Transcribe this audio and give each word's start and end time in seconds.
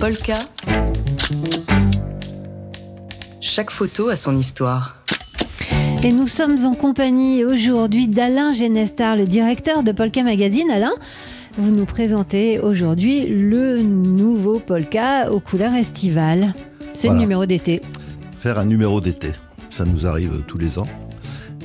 Polka. 0.00 0.38
Chaque 3.40 3.70
photo 3.70 4.08
a 4.08 4.16
son 4.16 4.36
histoire. 4.36 4.96
Et 6.02 6.12
nous 6.12 6.26
sommes 6.26 6.56
en 6.64 6.74
compagnie 6.74 7.44
aujourd'hui 7.44 8.08
d'Alain 8.08 8.52
Genestar, 8.52 9.16
le 9.16 9.26
directeur 9.26 9.82
de 9.82 9.92
Polka 9.92 10.22
Magazine. 10.22 10.70
Alain, 10.70 10.92
vous 11.58 11.70
nous 11.70 11.84
présentez 11.84 12.58
aujourd'hui 12.58 13.26
le 13.26 13.82
nouveau 13.82 14.58
Polka 14.58 15.30
aux 15.30 15.40
couleurs 15.40 15.74
estivales. 15.74 16.54
C'est 16.94 17.08
Voilà. 17.08 17.14
le 17.14 17.20
numéro 17.26 17.46
d'été. 17.46 17.82
faire 18.40 18.58
un 18.58 18.64
numéro 18.64 19.00
d'été. 19.00 19.32
Ça 19.68 19.84
nous 19.84 20.06
arrive 20.06 20.42
tous 20.46 20.58
les 20.58 20.78
ans. 20.78 20.86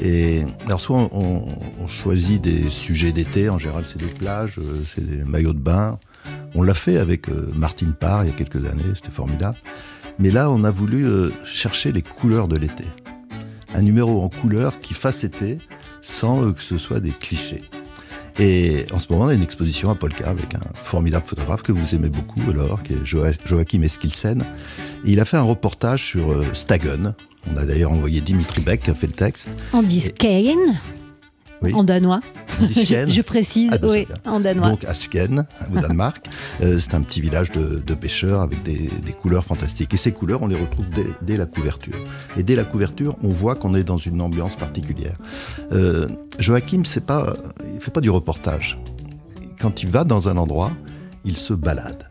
Et 0.04 0.44
alors 0.66 0.82
soit 0.82 0.98
on, 1.14 1.46
on 1.82 1.88
choisit 1.88 2.42
des 2.42 2.70
sujets 2.70 3.14
d'été, 3.14 3.48
en 3.50 3.58
général 3.58 3.86
c'est 3.90 3.98
des 3.98 4.12
plages, 4.14 4.58
euh, 4.60 4.84
c'est 4.94 5.06
des 5.08 5.24
maillots 5.24 5.54
de 5.54 5.58
bain. 5.60 5.98
On 6.56 6.64
l'a 6.64 6.74
fait 6.74 6.98
avec 6.98 7.30
euh, 7.30 7.50
Martine 7.56 7.94
Parr 7.94 8.24
il 8.24 8.28
y 8.30 8.34
a 8.34 8.36
quelques 8.36 8.66
années, 8.66 8.84
c'était 8.96 9.12
formidable. 9.12 9.58
Mais 10.20 10.32
là 10.32 10.50
on 10.50 10.64
a 10.64 10.72
voulu 10.72 11.06
euh, 11.06 11.30
chercher 11.46 11.92
les 11.92 12.02
couleurs 12.02 12.48
de 12.48 12.56
l'été. 12.58 12.86
Un 13.74 13.82
numéro 13.82 14.22
en 14.24 14.30
couleurs 14.30 14.80
qui 14.80 14.94
fasse 14.94 15.24
été 15.24 15.58
sans 16.02 16.42
euh, 16.44 16.52
que 16.54 16.62
ce 16.62 16.78
soit 16.78 17.00
des 17.00 17.12
clichés. 17.12 17.64
Et 18.38 18.86
en 18.94 19.00
ce 19.00 19.10
moment, 19.12 19.26
on 19.26 19.28
a 19.30 19.34
une 19.34 19.42
exposition 19.44 19.90
à 19.90 19.96
Polka 19.96 20.30
avec 20.30 20.54
un 20.56 20.60
formidable 20.84 21.26
photographe 21.26 21.62
que 21.62 21.72
vous 21.72 21.96
aimez 21.96 22.10
beaucoup, 22.10 22.42
alors, 22.50 22.84
qui 22.84 22.92
est 22.92 23.04
Joa- 23.06 23.32
Joachim 23.46 23.82
Eskilsen. 23.82 24.42
Et 25.06 25.12
il 25.14 25.22
a 25.22 25.26
fait 25.26 25.38
un 25.38 25.42
reportage 25.44 26.04
sur 26.04 26.44
Stagen. 26.54 27.14
On 27.50 27.56
a 27.56 27.64
d'ailleurs 27.66 27.94
envoyé 27.94 28.20
Dimitri 28.20 28.62
Beck 28.62 28.82
qui 28.82 28.90
a 28.90 28.94
fait 28.94 29.08
le 29.08 29.14
texte. 29.14 29.48
En 29.72 29.82
disken, 29.84 30.58
Oui. 31.62 31.74
en 31.74 31.86
danois. 31.86 32.20
Je, 32.62 33.10
je 33.10 33.22
précise, 33.22 33.70
Ah, 33.74 33.78
ben, 33.78 33.90
oui, 33.90 34.08
en 34.26 34.40
danois. 34.40 34.70
Donc 34.70 34.84
à 34.86 34.92
au 34.92 35.80
Danemark. 35.80 36.28
Euh, 36.62 36.80
c'est 36.80 36.94
un 36.94 37.02
petit 37.02 37.20
village 37.22 37.52
de, 37.52 37.80
de 37.80 37.94
pêcheurs 37.94 38.40
avec 38.42 38.64
des, 38.64 38.90
des 39.06 39.12
couleurs 39.12 39.44
fantastiques. 39.44 39.94
Et 39.94 39.98
ces 39.98 40.12
couleurs, 40.14 40.42
on 40.42 40.48
les 40.48 40.56
retrouve 40.56 40.86
dès, 40.90 41.06
dès 41.22 41.38
la 41.38 41.46
couverture. 41.46 41.96
Et 42.38 42.44
dès 42.44 42.56
la 42.56 42.64
couverture, 42.64 43.18
on 43.24 43.30
voit 43.30 43.56
qu'on 43.56 43.76
est 43.76 43.84
dans 43.84 43.98
une 43.98 44.22
ambiance 44.22 44.56
particulière. 44.56 45.16
Euh, 45.74 46.08
Joachim, 46.40 46.84
c'est 46.86 47.06
pas, 47.06 47.34
il 47.74 47.82
fait 47.82 47.92
pas 47.92 48.02
du 48.02 48.10
reportage. 48.10 48.80
Quand 49.60 49.84
il 49.84 49.90
va 49.90 50.04
dans 50.06 50.30
un 50.30 50.38
endroit, 50.38 50.72
il 51.26 51.36
se 51.38 51.54
balade. 51.54 52.08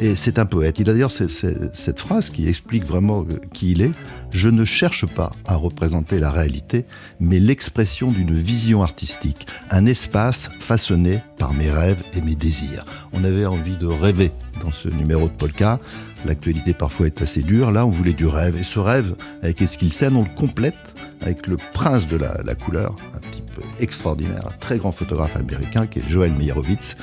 Et 0.00 0.16
c'est 0.16 0.40
un 0.40 0.46
poète. 0.46 0.80
Il 0.80 0.90
a 0.90 0.92
d'ailleurs 0.92 1.12
ce- 1.12 1.28
ce- 1.28 1.70
cette 1.72 2.00
phrase 2.00 2.28
qui 2.28 2.48
explique 2.48 2.84
vraiment 2.84 3.20
euh, 3.30 3.36
qui 3.52 3.70
il 3.72 3.80
est. 3.82 3.92
Je 4.32 4.48
ne 4.48 4.64
cherche 4.64 5.06
pas 5.06 5.30
à 5.46 5.54
représenter 5.54 6.18
la 6.18 6.32
réalité, 6.32 6.84
mais 7.20 7.38
l'expression 7.38 8.10
d'une 8.10 8.34
vision 8.34 8.82
artistique, 8.82 9.46
un 9.70 9.86
espace 9.86 10.48
façonné 10.58 11.20
par 11.38 11.54
mes 11.54 11.70
rêves 11.70 12.02
et 12.16 12.20
mes 12.20 12.34
désirs. 12.34 12.84
On 13.12 13.22
avait 13.22 13.46
envie 13.46 13.76
de 13.76 13.86
rêver 13.86 14.32
dans 14.64 14.72
ce 14.72 14.88
numéro 14.88 15.28
de 15.28 15.32
Polka. 15.32 15.78
L'actualité 16.26 16.72
parfois 16.74 17.06
est 17.06 17.22
assez 17.22 17.42
dure. 17.42 17.70
Là, 17.70 17.86
on 17.86 17.90
voulait 17.90 18.14
du 18.14 18.26
rêve. 18.26 18.56
Et 18.56 18.64
ce 18.64 18.80
rêve, 18.80 19.14
avec 19.42 19.62
Eskilsen, 19.62 20.16
on 20.16 20.22
le 20.24 20.34
complète 20.36 20.74
avec 21.20 21.46
le 21.46 21.56
prince 21.72 22.06
de 22.08 22.16
la, 22.16 22.54
couleur, 22.56 22.96
extraordinaire, 23.78 24.46
un 24.46 24.58
très 24.58 24.78
grand 24.78 24.92
photographe 24.92 25.36
américain 25.36 25.86
qui 25.86 26.00
est 26.00 26.08
Joel 26.08 26.32
Meyerowitz. 26.32 26.96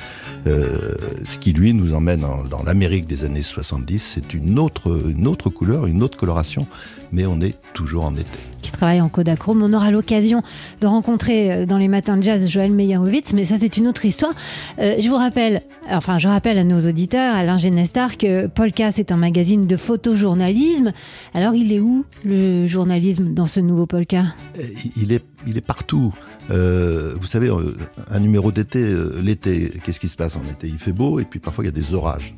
Euh, 0.46 0.94
ce 1.28 1.38
qui 1.38 1.52
lui 1.52 1.72
nous 1.72 1.94
emmène 1.94 2.24
dans 2.50 2.62
l'Amérique 2.64 3.06
des 3.06 3.24
années 3.24 3.42
70. 3.42 4.12
C'est 4.14 4.34
une 4.34 4.58
autre 4.58 5.50
couleur, 5.50 5.86
une 5.86 6.02
autre 6.02 6.18
coloration, 6.18 6.66
mais 7.12 7.26
on 7.26 7.40
est 7.40 7.56
toujours 7.74 8.04
en 8.04 8.16
été. 8.16 8.38
Travaille 8.72 9.00
en 9.00 9.08
Kodachrome. 9.08 9.62
On 9.62 9.72
aura 9.72 9.90
l'occasion 9.90 10.42
de 10.80 10.86
rencontrer 10.86 11.52
euh, 11.52 11.66
dans 11.66 11.78
les 11.78 11.88
matins 11.88 12.16
de 12.16 12.22
jazz 12.22 12.48
Joël 12.48 12.72
Meyerowitz, 12.72 13.32
mais 13.32 13.44
ça 13.44 13.56
c'est 13.58 13.76
une 13.76 13.86
autre 13.86 14.04
histoire. 14.04 14.32
Euh, 14.78 14.96
je 14.98 15.08
vous 15.08 15.16
rappelle, 15.16 15.62
enfin 15.88 16.18
je 16.18 16.28
rappelle 16.28 16.58
à 16.58 16.64
nos 16.64 16.88
auditeurs, 16.88 17.34
Alain 17.34 17.56
Genestar, 17.56 18.16
que 18.16 18.46
Polka 18.46 18.90
c'est 18.92 19.12
un 19.12 19.16
magazine 19.16 19.66
de 19.66 19.76
photojournalisme. 19.76 20.92
Alors 21.34 21.54
il 21.54 21.72
est 21.72 21.80
où 21.80 22.04
le 22.24 22.66
journalisme 22.66 23.34
dans 23.34 23.46
ce 23.46 23.60
nouveau 23.60 23.86
Polka? 23.86 24.24
Et 24.58 24.64
Il 24.96 25.12
est, 25.12 25.24
il 25.46 25.56
est 25.56 25.62
partout. 25.62 26.12
Euh, 26.50 27.14
vous 27.20 27.26
savez, 27.26 27.48
euh, 27.48 27.74
un 28.10 28.20
numéro 28.20 28.52
d'été, 28.52 28.80
euh, 28.80 29.20
l'été, 29.22 29.70
qu'est-ce 29.84 30.00
qui 30.00 30.08
se 30.08 30.16
passe 30.16 30.36
en 30.36 30.42
été? 30.50 30.66
Il 30.66 30.78
fait 30.78 30.92
beau 30.92 31.20
et 31.20 31.24
puis 31.24 31.40
parfois 31.40 31.64
il 31.64 31.66
y 31.66 31.70
a 31.70 31.72
des 31.72 31.94
orages. 31.94 32.34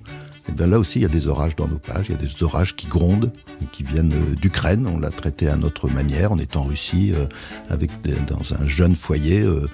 Et 0.48 0.52
bien 0.52 0.66
là 0.66 0.78
aussi, 0.78 0.98
il 0.98 1.02
y 1.02 1.06
a 1.06 1.08
des 1.08 1.26
orages 1.26 1.56
dans 1.56 1.68
nos 1.68 1.78
pages, 1.78 2.06
il 2.08 2.12
y 2.12 2.14
a 2.14 2.20
des 2.20 2.42
orages 2.42 2.76
qui 2.76 2.86
grondent, 2.86 3.32
qui 3.72 3.82
viennent 3.82 4.12
euh, 4.12 4.34
d'Ukraine. 4.34 4.86
On 4.86 4.98
l'a 4.98 5.10
traité 5.10 5.48
à 5.48 5.56
notre 5.56 5.88
manière. 5.88 6.32
On 6.32 6.38
est 6.38 6.56
en 6.56 6.64
Russie, 6.64 7.12
euh, 7.14 7.26
avec 7.70 7.90
dans 8.26 8.54
un 8.54 8.66
jeune 8.66 8.94
foyer 8.94 9.40
euh, 9.40 9.66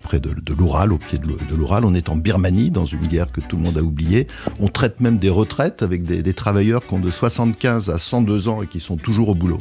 près 0.00 0.18
de, 0.18 0.34
l'Oural, 0.54 0.92
au 0.92 0.98
pied 0.98 1.18
de 1.18 1.26
l'Ou- 1.26 1.36
de 1.50 1.54
l'Oural. 1.54 1.84
On 1.84 1.94
est 1.94 2.08
en 2.08 2.16
Birmanie, 2.16 2.70
dans 2.70 2.86
une 2.86 3.06
guerre 3.06 3.30
que 3.30 3.40
tout 3.40 3.56
le 3.56 3.62
monde 3.62 3.76
a 3.76 3.82
oubliée. 3.82 4.28
On 4.60 4.68
traite 4.68 5.00
même 5.00 5.18
des 5.18 5.30
retraites 5.30 5.82
avec 5.82 6.04
des, 6.04 6.34
travailleurs 6.34 6.86
qui 6.86 6.94
ont 6.94 6.98
de 7.00 7.10
75 7.10 7.90
à 7.90 7.98
102 7.98 8.48
ans 8.48 8.62
et 8.62 8.66
qui 8.66 8.80
sont 8.80 8.96
toujours 8.96 9.28
au 9.28 9.34
boulot. 9.34 9.58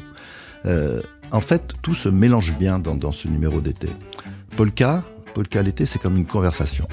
En 1.32 1.42
fait, 1.42 1.74
tout 1.82 1.96
se 1.96 2.08
mélange 2.08 2.58
bien 2.58 2.80
dans, 2.80 2.96
dans 2.96 3.12
ce 3.12 3.28
numéro 3.28 3.60
d'été. 3.60 3.90
Polka, 4.56 5.04
Polka 5.34 5.62
l'été, 5.62 5.86
c'est 5.86 6.00
comme 6.00 6.18
une 6.18 6.26
conversation. 6.26 6.88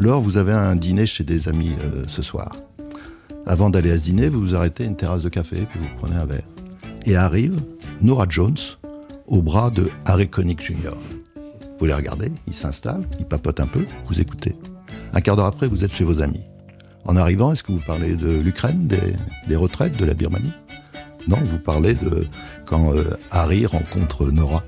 Lors, 0.00 0.22
vous 0.22 0.38
avez 0.38 0.54
un 0.54 0.76
dîner 0.76 1.04
chez 1.04 1.24
des 1.24 1.46
amis 1.46 1.74
euh, 1.84 2.04
ce 2.08 2.22
soir. 2.22 2.56
Avant 3.44 3.68
d'aller 3.68 3.90
à 3.90 3.98
ce 3.98 4.04
dîner, 4.04 4.30
vous 4.30 4.40
vous 4.40 4.54
arrêtez 4.54 4.84
à 4.84 4.86
une 4.86 4.96
terrasse 4.96 5.24
de 5.24 5.28
café, 5.28 5.66
puis 5.68 5.78
vous 5.78 5.90
prenez 6.00 6.16
un 6.16 6.24
verre. 6.24 6.46
Et 7.04 7.16
arrive 7.16 7.56
Nora 8.00 8.24
Jones 8.26 8.56
au 9.26 9.42
bras 9.42 9.68
de 9.68 9.90
Harry 10.06 10.26
Connick 10.26 10.62
Jr. 10.64 10.96
Vous 11.78 11.84
les 11.84 11.92
regardez, 11.92 12.32
ils 12.46 12.54
s'installent, 12.54 13.06
ils 13.18 13.26
papotent 13.26 13.60
un 13.60 13.66
peu, 13.66 13.84
vous 14.08 14.18
écoutez. 14.18 14.56
Un 15.12 15.20
quart 15.20 15.36
d'heure 15.36 15.44
après, 15.44 15.66
vous 15.66 15.84
êtes 15.84 15.92
chez 15.92 16.04
vos 16.04 16.22
amis. 16.22 16.46
En 17.04 17.14
arrivant, 17.16 17.52
est-ce 17.52 17.62
que 17.62 17.72
vous 17.72 17.82
parlez 17.86 18.16
de 18.16 18.40
l'Ukraine, 18.40 18.86
des, 18.86 19.12
des 19.48 19.56
retraites, 19.56 19.98
de 19.98 20.06
la 20.06 20.14
Birmanie? 20.14 20.54
Non, 21.28 21.38
vous 21.44 21.58
parlez 21.58 21.92
de 21.92 22.26
quand 22.64 22.94
euh, 22.94 23.04
Harry 23.30 23.66
rencontre 23.66 24.30
Nora. 24.30 24.62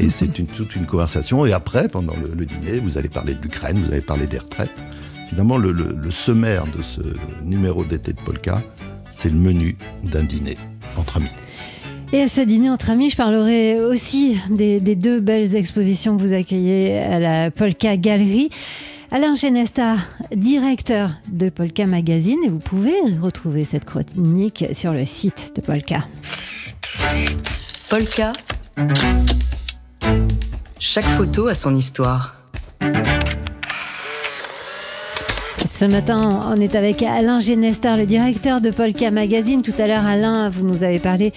Et 0.00 0.10
c'est 0.10 0.38
une- 0.38 0.46
toute 0.46 0.74
une 0.76 0.86
conversation. 0.86 1.46
Et 1.46 1.52
après, 1.52 1.88
pendant 1.88 2.14
le, 2.16 2.34
le 2.34 2.46
dîner, 2.46 2.78
vous 2.78 2.98
allez 2.98 3.08
parler 3.08 3.34
de 3.34 3.40
l'Ukraine, 3.42 3.82
vous 3.86 3.92
allez 3.92 4.00
parler 4.02 4.26
des 4.26 4.38
retraites. 4.38 4.72
Finalement, 5.30 5.56
le, 5.56 5.72
le- 5.72 5.96
le 6.00 6.10
sommaire 6.10 6.64
de 6.66 6.82
ce 6.82 7.00
numéro 7.44 7.84
d'été 7.84 8.12
de 8.12 8.20
Polka, 8.20 8.62
c'est 9.12 9.28
le 9.30 9.36
menu 9.36 9.76
d'un 10.02 10.24
dîner 10.24 10.56
entre 10.96 11.16
amis. 11.18 11.28
Et 12.12 12.22
à 12.22 12.28
ce 12.28 12.40
dîner 12.40 12.70
entre 12.70 12.90
amis, 12.90 13.10
je 13.10 13.16
parlerai 13.16 13.80
aussi 13.80 14.36
des, 14.50 14.78
des 14.80 14.94
deux 14.94 15.20
belles 15.20 15.54
expositions 15.56 16.16
que 16.16 16.22
vous 16.22 16.32
accueillez 16.32 16.98
à 16.98 17.18
la 17.18 17.50
Polka 17.50 17.96
Galerie. 17.96 18.50
Alain 19.10 19.36
Genestar, 19.36 19.98
directeur 20.34 21.12
de 21.30 21.48
Polka 21.48 21.86
Magazine, 21.86 22.38
et 22.44 22.48
vous 22.48 22.58
pouvez 22.58 22.94
retrouver 23.22 23.64
cette 23.64 23.84
chronique 23.84 24.64
sur 24.72 24.92
le 24.92 25.06
site 25.06 25.52
de 25.56 25.60
Polka. 25.60 26.06
Polka. 27.88 28.32
Chaque 30.86 31.06
photo 31.06 31.46
a 31.48 31.54
son 31.54 31.74
histoire. 31.74 32.36
Ce 35.66 35.86
matin, 35.86 36.44
on 36.54 36.56
est 36.56 36.74
avec 36.74 37.02
Alain 37.02 37.40
Genestar, 37.40 37.96
le 37.96 38.04
directeur 38.04 38.60
de 38.60 38.70
Polka 38.70 39.10
Magazine. 39.10 39.62
Tout 39.62 39.72
à 39.78 39.86
l'heure, 39.86 40.04
Alain, 40.04 40.50
vous 40.50 40.62
nous 40.66 40.84
avez 40.84 40.98
parlé 40.98 41.32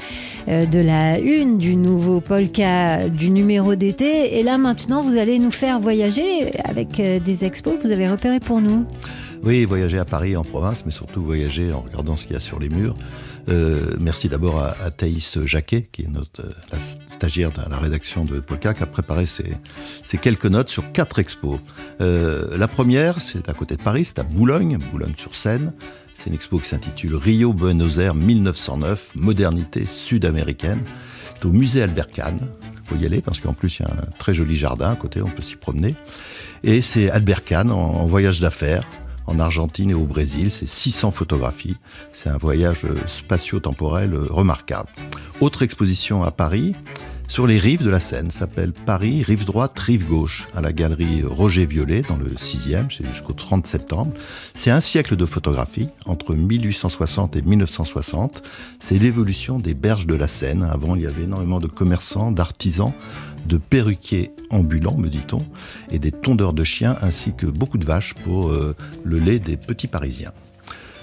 euh, 0.49 0.65
de 0.65 0.79
la 0.79 1.19
une 1.19 1.59
du 1.59 1.77
nouveau 1.77 2.19
Polka, 2.19 3.07
du 3.07 3.29
numéro 3.29 3.75
d'été. 3.75 4.37
Et 4.37 4.43
là, 4.43 4.57
maintenant, 4.57 5.01
vous 5.01 5.17
allez 5.17 5.39
nous 5.39 5.49
faire 5.49 5.79
voyager 5.79 6.51
avec 6.65 6.99
euh, 6.99 7.21
des 7.21 7.45
expos 7.45 7.77
que 7.77 7.87
vous 7.87 7.93
avez 7.93 8.09
repérés 8.09 8.41
pour 8.41 8.59
nous. 8.59 8.85
Oui, 9.43 9.63
voyager 9.63 9.97
à 9.97 10.05
Paris, 10.05 10.35
en 10.35 10.43
province, 10.43 10.83
mais 10.85 10.91
surtout 10.91 11.23
voyager 11.23 11.71
en 11.71 11.79
regardant 11.79 12.17
ce 12.17 12.25
qu'il 12.25 12.33
y 12.33 12.37
a 12.37 12.41
sur 12.41 12.59
les 12.59 12.67
murs. 12.67 12.95
Euh, 13.47 13.95
merci 14.01 14.27
d'abord 14.27 14.59
à, 14.59 14.75
à 14.83 14.91
Thaïs 14.91 15.39
Jacquet, 15.45 15.87
qui 15.89 16.01
est 16.01 16.09
notre 16.09 16.43
la 16.69 16.77
stagiaire 17.17 17.51
de 17.51 17.61
la 17.69 17.77
rédaction 17.77 18.25
de 18.25 18.39
Polka, 18.39 18.75
qui 18.75 18.83
a 18.83 18.85
préparé 18.85 19.25
ces 19.25 20.17
quelques 20.21 20.45
notes 20.45 20.69
sur 20.69 20.91
quatre 20.91 21.17
expos. 21.17 21.59
Euh, 21.99 22.55
la 22.57 22.67
première, 22.67 23.19
c'est 23.19 23.49
à 23.49 23.53
côté 23.53 23.75
de 23.75 23.81
Paris, 23.81 24.05
c'est 24.05 24.19
à 24.19 24.23
Boulogne, 24.23 24.77
Boulogne-sur-Seine. 24.91 25.73
C'est 26.13 26.27
une 26.27 26.35
expo 26.35 26.59
qui 26.59 26.69
s'intitule 26.69 27.15
Rio 27.15 27.53
Buenos 27.53 27.97
Aires 27.97 28.15
1909, 28.15 29.15
modernité 29.15 29.85
sud-américaine. 29.85 30.81
C'est 31.35 31.45
au 31.45 31.51
musée 31.51 31.81
Albert 31.81 32.09
Kahn. 32.09 32.39
Il 32.73 32.87
faut 32.87 32.95
y 33.01 33.05
aller 33.05 33.21
parce 33.21 33.39
qu'en 33.39 33.53
plus, 33.53 33.79
il 33.79 33.81
y 33.81 33.85
a 33.85 33.91
un 33.91 34.11
très 34.19 34.35
joli 34.35 34.55
jardin 34.55 34.91
à 34.91 34.95
côté, 34.95 35.21
on 35.21 35.29
peut 35.29 35.43
s'y 35.43 35.55
promener. 35.55 35.95
Et 36.63 36.81
c'est 36.81 37.09
Albert 37.09 37.43
Kahn 37.43 37.71
en, 37.71 38.05
voyage 38.05 38.41
d'affaires 38.41 38.83
en 39.25 39.39
Argentine 39.39 39.89
et 39.89 39.95
au 39.95 40.05
Brésil. 40.05 40.51
C'est 40.51 40.67
600 40.67 41.11
photographies. 41.11 41.77
C'est 42.11 42.29
un 42.29 42.37
voyage 42.37 42.81
spatio-temporel 43.07 44.15
remarquable. 44.15 44.89
Autre 45.39 45.61
exposition 45.61 46.23
à 46.23 46.31
Paris, 46.31 46.73
sur 47.27 47.45
les 47.45 47.59
rives 47.59 47.83
de 47.83 47.89
la 47.89 47.99
Seine, 47.99 48.31
s'appelle 48.31 48.71
Paris, 48.71 49.21
rive 49.21 49.45
droite, 49.45 49.77
rive 49.77 50.07
gauche, 50.07 50.47
à 50.55 50.61
la 50.61 50.71
galerie 50.71 51.23
Roger 51.23 51.65
Violet, 51.65 52.01
dans 52.07 52.15
le 52.15 52.29
6e, 52.29 52.85
c'est 52.89 53.05
jusqu'au 53.05 53.33
30 53.33 53.67
septembre. 53.67 54.13
C'est 54.53 54.71
un 54.71 54.79
siècle 54.79 55.15
de 55.15 55.25
photographie, 55.25 55.89
entre 56.05 56.33
1860 56.33 57.35
et 57.35 57.41
1960. 57.41 58.43
C'est 58.79 58.97
l'évolution 58.97 59.59
des 59.59 59.73
berges 59.73 60.07
de 60.07 60.15
la 60.15 60.27
Seine. 60.27 60.63
Avant, 60.63 60.95
il 60.95 61.03
y 61.03 61.07
avait 61.07 61.23
énormément 61.23 61.59
de 61.59 61.67
commerçants, 61.67 62.31
d'artisans, 62.31 62.93
de 63.45 63.57
perruquiers 63.57 64.31
ambulants, 64.49 64.97
me 64.97 65.09
dit-on, 65.09 65.39
et 65.91 65.99
des 65.99 66.11
tondeurs 66.11 66.53
de 66.53 66.63
chiens, 66.63 66.95
ainsi 67.01 67.33
que 67.35 67.45
beaucoup 67.45 67.77
de 67.77 67.85
vaches 67.85 68.13
pour 68.13 68.49
euh, 68.49 68.75
le 69.03 69.17
lait 69.17 69.39
des 69.39 69.57
petits 69.57 69.87
Parisiens. 69.87 70.31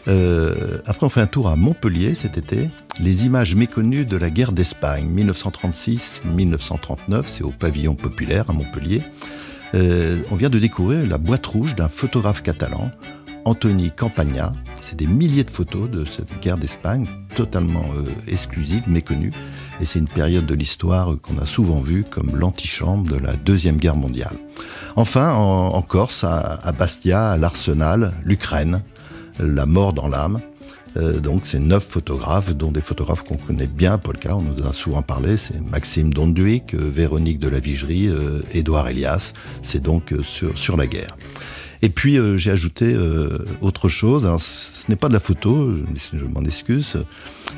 Euh, 0.08 0.78
après, 0.86 1.06
on 1.06 1.08
fait 1.08 1.20
un 1.20 1.26
tour 1.26 1.48
à 1.48 1.56
Montpellier 1.56 2.14
cet 2.14 2.38
été. 2.38 2.70
Les 3.00 3.26
images 3.26 3.54
méconnues 3.54 4.04
de 4.04 4.16
la 4.16 4.30
guerre 4.30 4.52
d'Espagne, 4.52 5.08
1936-1939, 5.14 7.24
c'est 7.26 7.42
au 7.42 7.50
pavillon 7.50 7.94
populaire 7.94 8.44
à 8.48 8.52
Montpellier. 8.52 9.02
Euh, 9.74 10.20
on 10.30 10.36
vient 10.36 10.50
de 10.50 10.58
découvrir 10.58 11.06
la 11.06 11.18
boîte 11.18 11.46
rouge 11.46 11.74
d'un 11.74 11.88
photographe 11.88 12.42
catalan, 12.42 12.90
Anthony 13.44 13.90
Campagna. 13.90 14.52
C'est 14.80 14.96
des 14.96 15.06
milliers 15.06 15.44
de 15.44 15.50
photos 15.50 15.90
de 15.90 16.04
cette 16.04 16.40
guerre 16.40 16.58
d'Espagne, 16.58 17.06
totalement 17.34 17.86
euh, 17.96 18.04
exclusive, 18.28 18.82
méconnue. 18.86 19.32
Et 19.80 19.86
c'est 19.86 19.98
une 19.98 20.08
période 20.08 20.46
de 20.46 20.54
l'histoire 20.54 21.16
qu'on 21.20 21.38
a 21.38 21.46
souvent 21.46 21.80
vue 21.80 22.04
comme 22.08 22.36
l'antichambre 22.36 23.10
de 23.10 23.18
la 23.18 23.34
Deuxième 23.34 23.78
Guerre 23.78 23.96
mondiale. 23.96 24.36
Enfin, 24.96 25.34
en, 25.34 25.82
Corse, 25.82 26.22
à, 26.22 26.60
à 26.62 26.70
Bastia, 26.70 27.32
à 27.32 27.36
l'Arsenal, 27.36 28.12
l'Ukraine, 28.24 28.80
la 29.38 29.66
mort 29.66 29.92
dans 29.92 30.08
l'âme. 30.08 30.40
Euh, 30.96 31.18
donc 31.18 31.42
c'est 31.44 31.58
neuf 31.58 31.84
photographes, 31.84 32.54
dont 32.54 32.70
des 32.70 32.80
photographes 32.80 33.24
qu'on 33.24 33.36
connaît 33.36 33.66
bien, 33.66 33.98
Polka, 33.98 34.36
on 34.36 34.42
nous 34.42 34.62
en 34.62 34.70
a 34.70 34.72
souvent 34.72 35.02
parlé, 35.02 35.36
c'est 35.36 35.60
Maxime 35.60 36.12
Donduic, 36.12 36.74
euh, 36.74 36.78
Véronique 36.88 37.40
de 37.40 37.48
la 37.48 37.58
Vigerie, 37.58 38.06
euh, 38.06 38.40
Édouard 38.52 38.88
Elias, 38.88 39.32
c'est 39.62 39.82
donc 39.82 40.14
sur, 40.22 40.56
sur 40.56 40.76
la 40.76 40.86
guerre. 40.86 41.16
Et 41.82 41.88
puis 41.88 42.16
j'ai 42.38 42.50
ajouté 42.50 42.96
autre 43.60 43.90
chose, 43.90 44.24
Alors, 44.24 44.40
ce 44.40 44.88
n'est 44.88 44.96
pas 44.96 45.08
de 45.08 45.12
la 45.12 45.20
photo, 45.20 45.70
je 46.14 46.24
m'en 46.24 46.40
excuse, 46.40 46.96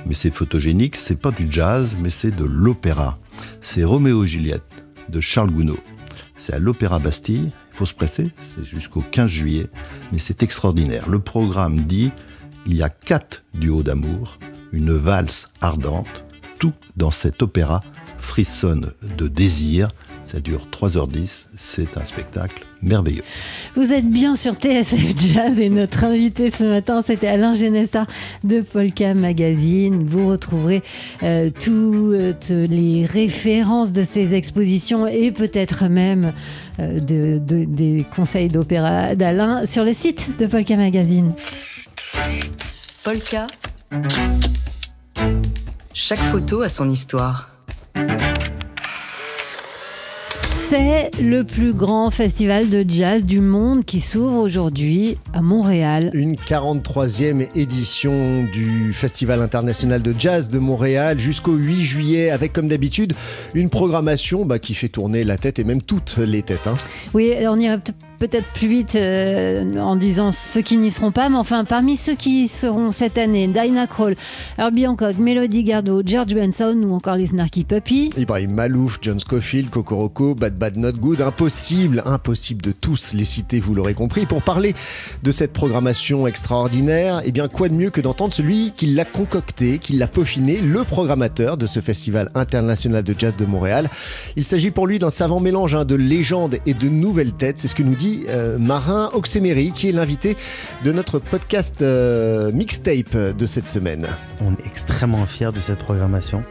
mais 0.05 0.15
c'est 0.15 0.33
photogénique, 0.33 0.97
c'est 0.97 1.21
pas 1.21 1.31
du 1.31 1.47
jazz, 1.49 1.95
mais 2.01 2.11
c'est 2.11 2.35
de 2.35 2.43
l'opéra. 2.43 3.19
C'est 3.61 3.85
Roméo 3.85 4.25
et 4.25 4.27
Juliette 4.27 4.65
de 5.11 5.21
Charles 5.21 5.53
Gounod. 5.53 5.77
C'est 6.37 6.55
à 6.55 6.59
l'Opéra 6.59 6.99
Bastille, 6.99 7.53
il 7.53 7.66
faut 7.77 7.87
se 7.87 7.95
presser, 7.95 8.29
c'est 8.55 8.65
jusqu'au 8.65 9.03
15 9.03 9.29
juillet, 9.29 9.67
mais 10.11 10.19
c'est 10.19 10.43
extraordinaire. 10.43 11.09
Le 11.09 11.19
programme 11.19 11.83
dit 11.83 12.11
il 12.67 12.75
y 12.75 12.83
a 12.83 12.89
quatre 12.89 13.45
duos 13.53 13.83
d'amour, 13.83 14.39
une 14.73 14.93
valse 14.93 15.51
ardente, 15.61 16.25
tout 16.59 16.73
dans 16.97 17.11
cet 17.11 17.43
opéra 17.43 17.81
frissonne 18.19 18.93
de 19.19 19.29
désir. 19.29 19.89
Ça 20.27 20.41
dure 20.41 20.67
3h10, 20.73 21.29
c'est 21.57 21.97
un 21.97 22.05
spectacle 22.05 22.67
merveilleux. 22.83 23.23
Vous 23.77 23.93
êtes 23.93 24.11
bien 24.11 24.35
sur 24.35 24.55
TSF 24.55 25.17
Jazz 25.17 25.61
et 25.61 25.69
notre 25.69 26.03
invité 26.03 26.51
ce 26.51 26.65
matin, 26.65 27.01
c'était 27.07 27.29
Alain 27.29 27.55
Genesta 27.55 28.09
de 28.43 28.61
Polka 28.61 29.15
Magazine. 29.15 30.05
Vous 30.05 30.27
retrouverez 30.27 30.83
euh, 31.23 31.51
toutes 31.51 32.49
les 32.49 33.07
références 33.07 33.93
de 33.93 34.03
ces 34.03 34.35
expositions 34.35 35.07
et 35.07 35.31
peut-être 35.31 35.89
même 35.89 36.33
euh, 36.81 36.99
des 36.99 38.05
conseils 38.17 38.49
d'opéra 38.49 39.15
d'Alain 39.15 39.65
sur 39.65 39.85
le 39.85 39.93
site 39.93 40.37
de 40.41 40.47
Polka 40.47 40.77
Magazine. 40.77 41.35
Polka. 43.05 43.47
Chaque 45.95 46.19
photo 46.19 46.63
a 46.63 46.69
son 46.69 46.91
histoire. 46.91 47.53
C'est 50.69 51.11
le 51.23 51.45
plus 51.45 51.73
grand 51.73 52.11
festival 52.11 52.69
de 52.69 52.85
jazz 52.89 53.25
du 53.25 53.41
monde 53.41 53.85
qui 53.85 54.01
s'ouvre 54.01 54.39
aujourd'hui 54.39 55.17
à 55.33 55.41
Montréal. 55.41 56.11
Une 56.13 56.35
43e 56.35 57.47
édition 57.55 58.43
du 58.43 58.93
Festival 58.93 59.43
international 59.43 60.03
de 60.03 60.13
jazz 60.19 60.49
de 60.49 60.59
Montréal 60.59 61.21
jusqu'au 61.21 61.53
8 61.53 61.85
juillet 61.85 62.31
avec 62.31 62.53
comme 62.53 62.67
d'habitude 62.67 63.13
une 63.55 63.71
programmation 63.71 64.45
bah, 64.45 64.59
qui 64.59 64.75
fait 64.75 64.89
tourner 64.89 65.23
la 65.23 65.37
tête 65.37 65.61
et 65.61 65.65
même 65.65 65.83
toutes 65.83 66.17
les 66.17 66.43
têtes. 66.43 66.67
Hein. 66.67 66.77
Oui, 67.15 67.33
on 67.49 67.61
irait 67.61 67.79
peut-être 68.19 68.47
plus 68.53 68.69
vite 68.69 68.95
euh, 68.97 69.79
en 69.79 69.97
disant 69.97 70.33
ceux 70.33 70.63
qui 70.63 70.77
n'y 70.77 70.91
seront 70.91 71.13
pas, 71.13 71.29
mais 71.29 71.37
enfin 71.37 71.65
parmi 71.65 71.97
ceux 71.97 72.15
qui 72.15 72.49
seront 72.49 72.91
cette 72.91 73.19
année, 73.19 73.49
Dinah 73.49 73.87
Kroll, 73.87 74.17
Herbie 74.59 74.87
Hancock, 74.87 75.19
Melody 75.19 75.65
Gardot, 75.65 76.03
George 76.05 76.35
Benson 76.35 76.81
ou 76.85 76.95
encore 76.95 77.17
les 77.17 77.27
Snarky 77.27 77.65
Puppy. 77.65 78.11
Ibrahim 78.17 78.53
Malouf, 78.53 78.99
John 79.03 79.21
Scofield, 79.21 79.71
Kokoroko, 79.71 80.35
Bad 80.35 80.59
Bad 80.59 80.77
Not 80.77 80.93
Good, 80.93 81.21
impossible, 81.21 82.03
impossible 82.07 82.63
de 82.63 82.73
tous 82.73 83.15
les 83.15 83.25
citer, 83.25 83.61
vous 83.61 83.75
l'aurez 83.75 83.95
compris. 83.95 84.27
Pour 84.27 84.43
parler 84.43 84.75
de 85.23 85.33
cette 85.33 85.53
programmation 85.53 86.27
extraordinaire, 86.27 87.23
eh 87.25 87.33
bien 87.33 87.49
quoi 87.49 87.69
de 87.69 87.75
mieux 87.75 87.91
que 87.91 88.01
d'entendre 88.01 88.33
celui 88.33 88.73
qui 88.77 88.87
l'a 88.87 89.05
concocté, 89.05 89.79
qui 89.79 89.95
l'a 89.95 90.07
peaufiné, 90.07 90.61
le 90.61 90.85
programmateur 90.85 91.57
de 91.57 91.67
ce 91.67 91.81
festival 91.81 92.31
international 92.35 93.03
de 93.03 93.15
jazz 93.17 93.37
de 93.37 93.45
Montréal. 93.45 93.89
Il 94.37 94.45
s'agit 94.45 94.71
pour 94.71 94.87
lui 94.87 94.99
d'un 94.99 95.11
savant 95.11 95.41
mélange 95.41 95.75
hein, 95.75 95.85
de 95.85 95.95
légendes 95.95 96.59
et 96.67 96.75
de 96.75 96.89
nouvelles 96.89 97.33
têtes, 97.33 97.59
c'est 97.59 97.69
ce 97.69 97.75
que 97.75 97.83
nous 97.83 97.95
dit 97.95 98.06
euh, 98.29 98.59
Marin 98.59 99.11
Oxemery, 99.15 99.73
qui 99.73 99.89
est 99.89 99.93
l'invité 99.93 100.37
de 100.85 100.93
notre 100.93 101.19
podcast 101.19 101.83
euh, 101.83 102.53
mixtape 102.53 103.17
de 103.17 103.47
cette 103.47 103.69
semaine. 103.69 104.07
On 104.43 104.53
est 104.53 104.67
extrêmement 104.67 105.27
fiers 105.27 105.53
de 105.55 105.61
cette 105.61 105.81
programmation. 105.81 106.45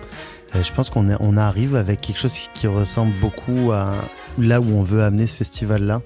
Euh, 0.56 0.63
je 0.63 0.74
pense 0.74 0.90
qu'on 0.90 1.07
on 1.19 1.38
arrive 1.38 1.75
avec 1.75 2.02
quelque 2.02 2.19
chose 2.19 2.38
qui 2.54 2.68
ressemble 2.68 3.13
beaucoup 3.22 3.72
à 3.72 3.94
là 4.38 4.60
où 4.60 4.66
on 4.75 4.84
veut 4.84 5.02
amener 5.02 5.28
ce 5.28 5.36
festival-là. 5.36 6.02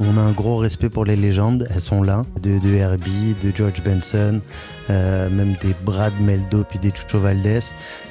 On 0.00 0.16
a 0.16 0.20
un 0.20 0.32
gros 0.32 0.56
respect 0.56 0.88
pour 0.88 1.04
les 1.04 1.16
légendes, 1.16 1.68
elles 1.72 1.80
sont 1.80 2.02
là, 2.02 2.24
de, 2.40 2.58
de 2.58 2.74
Herbie, 2.74 3.34
de 3.42 3.52
George 3.54 3.82
Benson, 3.84 4.40
même 4.88 5.54
des 5.60 5.74
Brad 5.84 6.14
Meldo 6.20 6.64
puis 6.64 6.78
des 6.78 6.90
Chucho 6.90 7.18
Valdez. 7.18 7.60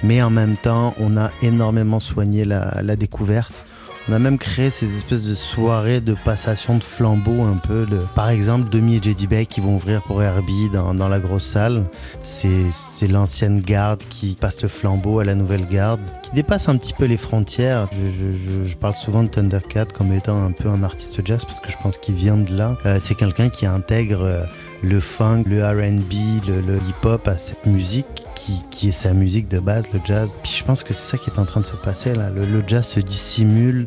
Mais 0.03 0.21
en 0.21 0.29
même 0.29 0.57
temps, 0.57 0.93
on 0.99 1.17
a 1.17 1.31
énormément 1.41 1.99
soigné 1.99 2.45
la 2.45 2.95
découverte. 2.95 3.65
On 4.09 4.13
a 4.13 4.19
même 4.19 4.37
créé 4.37 4.69
ces 4.69 4.97
espèces 4.97 5.23
de 5.23 5.33
soirées 5.33 6.01
de 6.01 6.13
passation 6.13 6.77
de 6.77 6.83
flambeaux 6.83 7.43
un 7.43 7.55
peu. 7.55 7.87
Par 8.15 8.29
exemple, 8.29 8.69
Demi 8.69 8.97
et 8.97 9.01
JD 9.01 9.29
Bay 9.29 9.45
qui 9.45 9.61
vont 9.61 9.75
ouvrir 9.75 10.01
pour 10.01 10.21
Herbie 10.21 10.69
dans, 10.69 11.07
la 11.07 11.19
grosse 11.19 11.45
salle. 11.45 11.85
C'est 12.21 13.07
l'ancienne 13.07 13.61
garde 13.61 13.99
qui 14.09 14.35
passe 14.39 14.61
le 14.61 14.67
flambeau 14.67 15.19
à 15.19 15.23
la 15.23 15.35
nouvelle 15.35 15.65
garde, 15.67 16.01
qui 16.21 16.31
dépasse 16.31 16.67
un 16.67 16.75
petit 16.75 16.93
peu 16.93 17.05
les 17.05 17.15
frontières. 17.15 17.87
Je, 17.93 18.75
parle 18.75 18.95
souvent 18.95 19.23
de 19.23 19.29
Thundercat 19.29 19.85
comme 19.85 20.11
étant 20.11 20.43
un 20.43 20.51
peu 20.51 20.67
un 20.67 20.83
artiste 20.83 21.25
jazz 21.25 21.45
parce 21.45 21.61
que 21.61 21.71
je 21.71 21.77
pense 21.77 21.97
qu'il 21.97 22.15
vient 22.15 22.37
de 22.37 22.53
là. 22.53 22.77
Euh, 22.85 22.97
c'est 22.99 23.15
quelqu'un 23.15 23.47
qui 23.47 23.65
intègre 23.65 24.23
euh, 24.23 24.43
le 24.81 24.99
funk, 24.99 25.43
le 25.47 25.63
RB, 25.63 26.45
le 26.47 26.75
hip-hop 26.89 27.25
à 27.29 27.37
cette 27.37 27.65
musique 27.65 28.22
qui, 28.35 28.87
est 28.87 28.91
sa 28.91 29.13
musique 29.13 29.47
de 29.47 29.59
base, 29.59 29.85
le 29.93 29.99
jazz. 30.03 30.37
Puis 30.43 30.51
je 30.57 30.63
pense 30.63 30.83
que 30.83 30.93
c'est 30.93 31.11
ça 31.11 31.17
qui 31.17 31.29
est 31.29 31.39
en 31.39 31.45
train 31.45 31.61
de 31.61 31.65
se 31.65 31.75
passer 31.75 32.13
là. 32.13 32.29
Le, 32.29 32.63
jazz 32.67 32.87
se 32.87 32.99
dissimule 32.99 33.85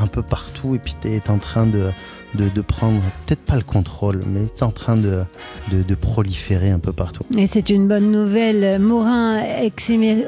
un 0.00 0.06
peu 0.06 0.22
partout 0.22 0.74
et 0.74 0.78
puis 0.78 0.94
tu 1.00 1.08
es 1.08 1.30
en 1.30 1.38
train 1.38 1.66
de, 1.66 1.90
de, 2.34 2.60
prendre, 2.60 3.00
peut-être 3.26 3.40
pas 3.40 3.56
le 3.56 3.62
contrôle, 3.62 4.20
mais 4.26 4.44
est 4.44 4.62
en 4.62 4.70
train 4.70 4.96
de, 4.96 5.24
de, 5.70 5.94
proliférer 5.94 6.70
un 6.70 6.78
peu 6.78 6.92
partout. 6.92 7.24
Et 7.36 7.46
c'est 7.46 7.70
une 7.70 7.88
bonne 7.88 8.10
nouvelle, 8.10 8.78
Morin 8.80 9.42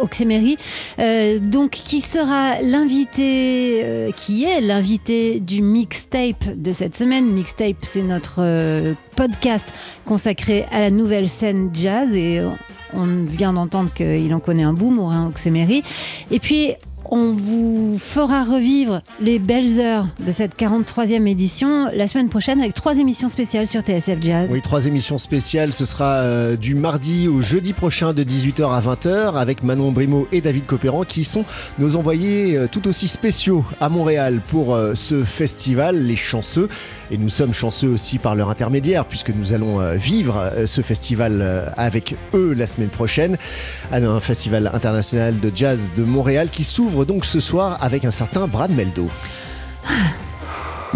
Oxemery, 0.00 0.56
euh, 0.98 1.38
donc 1.38 1.70
qui 1.70 2.00
sera 2.00 2.60
l'invité, 2.62 3.82
euh, 3.84 4.10
qui 4.16 4.44
est 4.44 4.60
l'invité 4.60 5.40
du 5.40 5.62
mixtape 5.62 6.44
de 6.56 6.72
cette 6.72 6.96
semaine? 6.96 7.26
Mixtape, 7.26 7.76
c'est 7.82 8.02
notre 8.02 8.40
euh, 8.40 8.94
podcast 9.16 9.72
consacré 10.04 10.66
à 10.72 10.80
la 10.80 10.90
nouvelle 10.90 11.28
scène 11.28 11.70
jazz 11.72 12.14
et 12.14 12.42
on 12.94 13.24
vient 13.24 13.52
d'entendre 13.52 13.90
qu'il 13.94 14.34
en 14.34 14.40
connaît 14.40 14.64
un 14.64 14.72
bout, 14.72 14.90
Morin 14.90 15.28
Oxemery. 15.28 15.82
Et 16.30 16.40
puis, 16.40 16.74
on 17.10 17.32
vous 17.32 17.98
fera 17.98 18.44
revivre 18.44 19.02
les 19.20 19.38
belles 19.38 19.80
heures 19.80 20.06
de 20.24 20.32
cette 20.32 20.58
43e 20.58 21.26
édition 21.26 21.88
la 21.92 22.06
semaine 22.06 22.28
prochaine 22.28 22.60
avec 22.60 22.74
trois 22.74 22.96
émissions 22.98 23.28
spéciales 23.28 23.66
sur 23.66 23.82
TSF 23.82 24.18
Jazz. 24.20 24.48
Oui, 24.50 24.62
trois 24.62 24.86
émissions 24.86 25.18
spéciales. 25.18 25.72
Ce 25.72 25.84
sera 25.84 26.16
euh, 26.16 26.56
du 26.56 26.74
mardi 26.74 27.28
au 27.28 27.40
jeudi 27.40 27.72
prochain 27.72 28.12
de 28.12 28.22
18h 28.22 28.70
à 28.70 28.80
20h 28.80 29.34
avec 29.36 29.62
Manon 29.62 29.92
Brimo 29.92 30.26
et 30.32 30.40
David 30.40 30.66
Copéran 30.66 31.04
qui 31.04 31.24
sont 31.24 31.44
nos 31.78 31.96
envoyés 31.96 32.56
euh, 32.56 32.66
tout 32.66 32.88
aussi 32.88 33.08
spéciaux 33.08 33.64
à 33.80 33.88
Montréal 33.88 34.40
pour 34.48 34.74
euh, 34.74 34.94
ce 34.94 35.22
festival, 35.22 36.02
les 36.02 36.16
chanceux. 36.16 36.68
Et 37.10 37.18
nous 37.18 37.28
sommes 37.28 37.52
chanceux 37.52 37.88
aussi 37.88 38.18
par 38.18 38.34
leur 38.34 38.48
intermédiaire 38.48 39.04
puisque 39.04 39.30
nous 39.30 39.52
allons 39.52 39.80
vivre 39.98 40.50
ce 40.64 40.80
festival 40.80 41.70
avec 41.76 42.16
eux 42.32 42.54
la 42.54 42.66
semaine 42.66 42.88
prochaine. 42.88 43.36
Un 43.92 44.18
festival 44.18 44.70
international 44.72 45.38
de 45.38 45.52
jazz 45.54 45.92
de 45.94 46.04
Montréal 46.04 46.48
qui 46.50 46.64
s'ouvre 46.64 47.01
donc 47.04 47.24
ce 47.24 47.40
soir 47.40 47.78
avec 47.80 48.04
un 48.04 48.10
certain 48.10 48.46
Brad 48.46 48.70
Meldo. 48.70 49.08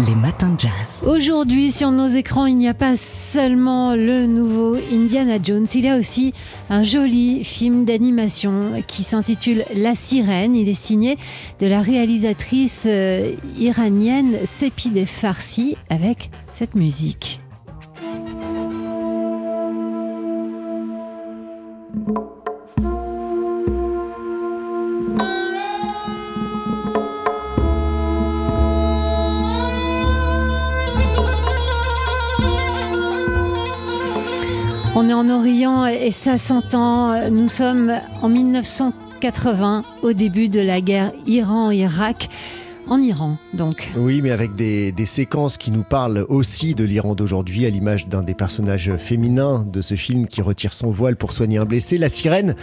Les 0.05 0.13
matins 0.13 0.51
de 0.51 0.59
jazz. 0.59 1.03
Aujourd'hui, 1.07 1.71
sur 1.71 1.89
nos 1.89 2.07
écrans, 2.07 2.45
il 2.45 2.55
n'y 2.55 2.67
a 2.67 2.75
pas 2.75 2.95
seulement 2.95 3.95
le 3.95 4.27
nouveau 4.27 4.75
Indiana 4.93 5.37
Jones, 5.41 5.65
il 5.73 5.85
y 5.85 5.89
a 5.89 5.97
aussi 5.97 6.35
un 6.69 6.83
joli 6.83 7.43
film 7.43 7.83
d'animation 7.83 8.83
qui 8.85 9.03
s'intitule 9.03 9.65
La 9.75 9.95
Sirène. 9.95 10.55
Il 10.55 10.69
est 10.69 10.79
signé 10.79 11.17
de 11.59 11.65
la 11.65 11.81
réalisatrice 11.81 12.83
euh, 12.85 13.33
iranienne 13.57 14.37
Sepide 14.45 15.07
Farsi 15.07 15.77
avec 15.89 16.29
cette 16.51 16.75
musique. 16.75 17.39
En 35.17 35.29
Orient 35.29 35.87
et 35.87 36.11
ça 36.11 36.37
s'entend. 36.37 37.31
Nous 37.31 37.49
sommes 37.49 37.91
en 38.21 38.29
1980, 38.29 39.83
au 40.03 40.13
début 40.13 40.47
de 40.47 40.59
la 40.59 40.79
guerre 40.79 41.11
Iran-Irak. 41.25 42.29
En 42.87 43.01
Iran, 43.01 43.37
donc. 43.53 43.91
Oui, 43.97 44.21
mais 44.21 44.29
avec 44.29 44.55
des, 44.55 44.91
des 44.91 45.05
séquences 45.07 45.57
qui 45.57 45.71
nous 45.71 45.83
parlent 45.83 46.25
aussi 46.29 46.73
de 46.73 46.83
l'Iran 46.85 47.15
d'aujourd'hui, 47.15 47.65
à 47.65 47.69
l'image 47.69 48.07
d'un 48.07 48.21
des 48.21 48.35
personnages 48.35 48.95
féminins 48.97 49.65
de 49.67 49.81
ce 49.81 49.95
film 49.95 50.27
qui 50.27 50.41
retire 50.41 50.73
son 50.73 50.91
voile 50.91 51.17
pour 51.17 51.33
soigner 51.33 51.57
un 51.57 51.65
blessé, 51.65 51.97
la 51.97 52.09
sirène 52.09 52.55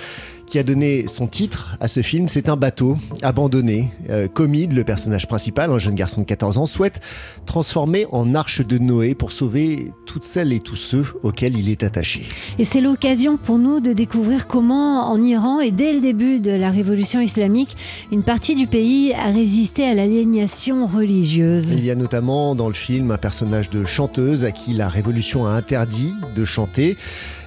qui 0.47 0.59
a 0.59 0.63
donné 0.63 1.07
son 1.09 1.27
titre 1.27 1.77
à 1.81 1.89
ce 1.89 2.03
film, 2.03 2.29
c'est 2.29 2.49
un 2.49 2.57
bateau 2.57 2.97
abandonné. 3.23 3.91
Euh, 4.11 4.29
Comide, 4.29 4.73
le 4.73 4.85
personnage 4.85 5.27
principal, 5.27 5.71
un 5.71 5.79
jeune 5.79 5.95
garçon 5.95 6.21
de 6.21 6.27
14 6.27 6.59
ans, 6.59 6.67
souhaite 6.67 7.01
transformer 7.47 8.07
en 8.13 8.35
arche 8.35 8.61
de 8.61 8.79
Noé 8.79 9.15
pour 9.15 9.33
sauver 9.33 9.93
toutes 10.07 10.25
celles 10.25 10.53
et 10.53 10.61
tous 10.61 10.77
ceux 10.77 11.05
auxquels 11.23 11.57
il 11.57 11.69
est 11.69 11.83
attaché. 11.83 12.27
Et 12.59 12.65
c'est 12.65 12.81
l'occasion 12.81 13.37
pour 13.37 13.59
nous 13.59 13.81
de 13.81 13.93
découvrir 13.93 14.47
comment 14.47 15.11
en 15.11 15.23
Iran 15.23 15.61
et 15.61 15.71
dès 15.71 15.93
le 15.93 16.01
début 16.01 16.41
de 16.41 16.51
la 16.51 16.71
révolution 16.71 17.21
islamique, 17.21 17.77
une 18.13 18.23
partie 18.23 18.55
du 18.55 18.67
pays 18.67 19.13
a 19.13 19.31
résisté 19.31 19.85
à 19.85 19.95
l'aliénation 19.95 20.87
religieuse. 20.87 21.73
Il 21.73 21.85
y 21.85 21.91
a 21.91 21.95
notamment 21.95 22.55
dans 22.55 22.69
le 22.69 22.75
film 22.75 23.11
un 23.11 23.19
personnage 23.19 23.71
de 23.71 23.85
chanteuse 23.85 24.45
à 24.45 24.53
qui 24.53 24.73
la 24.73 24.89
révolution 24.89 25.47
a 25.47 25.51
interdit 25.51 26.13
de 26.35 26.45
chanter. 26.45 26.97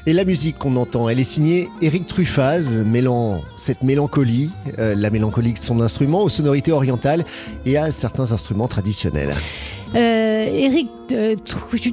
Et 0.07 0.13
la 0.13 0.23
musique 0.23 0.57
qu'on 0.57 0.77
entend, 0.77 1.09
elle 1.09 1.19
est 1.19 1.25
signée 1.25 1.67
Eric 1.81 2.07
Truffaz, 2.07 2.81
mêlant 2.85 3.41
cette 3.57 3.83
mélancolie, 3.83 4.49
euh, 4.79 4.95
la 4.95 5.09
mélancolie 5.09 5.51
de 5.51 5.57
son 5.57 5.81
instrument, 5.81 6.23
aux 6.23 6.29
sonorités 6.29 6.71
orientales 6.71 7.25
et 7.65 7.77
à 7.77 7.91
certains 7.91 8.31
instruments 8.31 8.69
traditionnels. 8.69 9.35
Euh, 9.95 10.45
euh, 11.11 11.35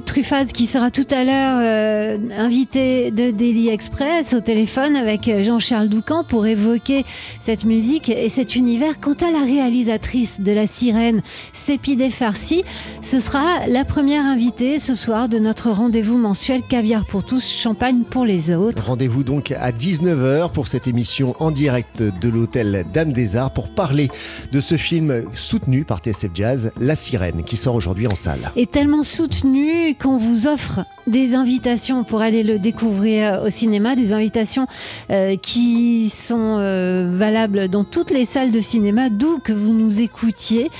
Truffaz 0.05 0.45
qui 0.53 0.67
sera 0.67 0.91
tout 0.91 1.07
à 1.11 1.23
l'heure 1.23 1.57
euh, 1.59 2.17
invité 2.37 3.11
de 3.11 3.31
Daily 3.31 3.69
Express 3.69 4.33
au 4.33 4.41
téléphone 4.41 4.95
avec 4.95 5.29
Jean-Charles 5.41 5.89
Doucan 5.89 6.23
pour 6.23 6.45
évoquer 6.45 7.05
cette 7.39 7.65
musique 7.65 8.09
et 8.09 8.29
cet 8.29 8.55
univers. 8.55 8.99
Quant 8.99 9.13
à 9.13 9.31
la 9.31 9.39
réalisatrice 9.39 10.41
de 10.41 10.51
La 10.51 10.67
Sirène, 10.67 11.21
Sépidé 11.53 12.09
Farsi, 12.09 12.63
ce 13.01 13.19
sera 13.19 13.67
la 13.67 13.85
première 13.85 14.25
invitée 14.25 14.79
ce 14.79 14.95
soir 14.95 15.29
de 15.29 15.39
notre 15.39 15.71
rendez-vous 15.71 16.17
mensuel 16.17 16.61
Caviar 16.67 17.05
pour 17.05 17.23
tous, 17.23 17.47
champagne 17.47 18.03
pour 18.09 18.25
les 18.25 18.53
autres. 18.53 18.85
Rendez-vous 18.85 19.23
donc 19.23 19.51
à 19.51 19.71
19h 19.71 20.51
pour 20.51 20.67
cette 20.67 20.87
émission 20.87 21.35
en 21.39 21.51
direct 21.51 22.01
de 22.01 22.29
l'hôtel 22.29 22.85
Dame 22.93 23.13
des 23.13 23.35
Arts 23.35 23.51
pour 23.51 23.69
parler 23.69 24.09
de 24.51 24.61
ce 24.61 24.77
film 24.77 25.23
soutenu 25.33 25.83
par 25.83 25.99
TSF 25.99 26.31
Jazz, 26.33 26.71
La 26.79 26.95
Sirène, 26.95 27.43
qui 27.43 27.57
sort 27.57 27.75
aujourd'hui 27.75 28.07
en 28.07 28.15
salle. 28.15 28.51
Et 28.55 28.65
tellement 28.65 29.03
soutenu 29.05 29.95
qu'on 29.95 30.17
vous 30.17 30.47
offre 30.47 30.85
des 31.07 31.35
invitations 31.35 32.03
pour 32.03 32.21
aller 32.21 32.43
le 32.43 32.59
découvrir 32.59 33.43
au 33.45 33.49
cinéma, 33.49 33.95
des 33.95 34.11
invitations 34.11 34.67
euh, 35.11 35.35
qui 35.37 36.09
sont 36.09 36.57
euh, 36.57 37.09
valables 37.13 37.69
dans 37.69 37.83
toutes 37.83 38.11
les 38.11 38.25
salles 38.25 38.51
de 38.51 38.59
cinéma, 38.59 39.09
d'où 39.09 39.37
que 39.37 39.53
vous 39.53 39.73
nous 39.73 40.01
écoutiez. 40.01 40.71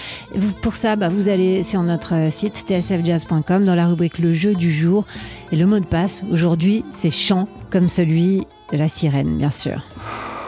Pour 0.62 0.74
ça, 0.74 0.96
bah, 0.96 1.10
vous 1.10 1.30
allez 1.30 1.64
sur 1.64 1.84
notre 1.84 2.32
site 2.32 2.66
tsfjazz.com 2.68 3.66
dans 3.66 3.76
la 3.76 3.86
rubrique 3.86 4.20
Le 4.20 4.34
jeu 4.34 4.56
du 4.56 4.74
jour. 4.74 5.06
Et 5.52 5.56
le 5.56 5.66
mot 5.68 5.80
de 5.80 5.86
passe, 5.86 6.24
aujourd'hui, 6.32 6.84
c'est 6.92 7.12
chant, 7.12 7.48
comme 7.70 7.88
celui 7.88 8.48
de 8.72 8.78
la 8.78 8.88
sirène, 8.88 9.38
bien 9.38 9.52
sûr. 9.52 9.84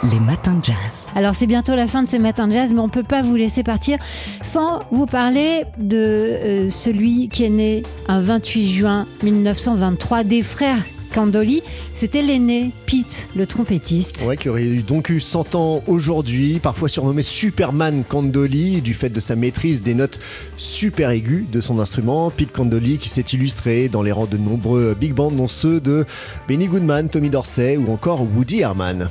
Les 0.03 0.19
matins 0.19 0.53
de 0.53 0.63
jazz. 0.63 1.07
Alors 1.15 1.33
c'est 1.33 1.47
bientôt 1.47 1.75
la 1.75 1.87
fin 1.87 2.03
de 2.03 2.07
ces 2.07 2.19
matins 2.19 2.47
de 2.47 2.53
jazz, 2.53 2.71
mais 2.71 2.79
on 2.79 2.85
ne 2.85 2.91
peut 2.91 3.03
pas 3.03 3.23
vous 3.23 3.35
laisser 3.35 3.63
partir 3.63 3.97
sans 4.43 4.83
vous 4.91 5.07
parler 5.07 5.63
de 5.77 5.97
euh, 5.97 6.69
celui 6.69 7.29
qui 7.29 7.43
est 7.43 7.49
né 7.49 7.83
un 8.07 8.21
28 8.21 8.69
juin 8.71 9.05
1923 9.23 10.23
des 10.23 10.43
frères 10.43 10.85
Candoli, 11.17 11.63
c'était 11.95 12.21
l'aîné, 12.21 12.69
Pete, 12.86 13.27
le 13.36 13.47
trompettiste. 13.47 14.24
Ouais, 14.27 14.38
qui 14.38 14.50
aurait 14.50 14.65
eu 14.65 14.83
donc 14.83 15.09
eu 15.09 15.19
100 15.19 15.55
ans 15.55 15.83
aujourd'hui, 15.88 16.59
parfois 16.59 16.89
surnommé 16.89 17.24
Superman 17.24 18.03
Candoli, 18.07 18.81
du 18.81 18.93
fait 18.93 19.09
de 19.09 19.19
sa 19.19 19.36
maîtrise 19.36 19.81
des 19.81 19.95
notes 19.95 20.19
super 20.59 21.09
aiguës 21.09 21.45
de 21.51 21.59
son 21.59 21.79
instrument. 21.79 22.29
Pete 22.29 22.51
Candoli 22.51 23.00
qui 23.00 23.09
s'est 23.09 23.25
illustré 23.33 23.89
dans 23.89 24.03
les 24.03 24.12
rangs 24.12 24.27
de 24.27 24.38
nombreux 24.38 24.95
big 25.00 25.13
bands, 25.13 25.31
dont 25.31 25.47
ceux 25.47 25.79
de 25.79 26.05
Benny 26.47 26.67
Goodman, 26.67 27.09
Tommy 27.09 27.31
Dorsey 27.31 27.77
ou 27.77 27.91
encore 27.91 28.21
Woody 28.21 28.59
Herman. 28.59 29.07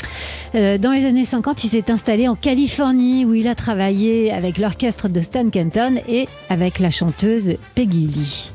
Euh, 0.55 0.79
dans 0.79 0.93
les 0.93 1.07
années 1.07 1.25
50, 1.25 1.65
il 1.65 1.71
s'est 1.71 1.91
installé 1.91 2.29
en 2.29 2.37
Californie 2.37 3.25
où 3.25 3.35
il 3.35 3.49
a 3.49 3.57
travaillé 3.57 4.31
avec 4.31 4.59
l'orchestre 4.59 5.09
de 5.09 5.21
Stan 5.21 5.51
Kenton 5.51 5.97
et 6.07 6.29
avec 6.51 6.79
la 6.79 6.93
chanteuse 6.93 7.57
Peggy 7.75 8.07
Lee. 8.07 8.53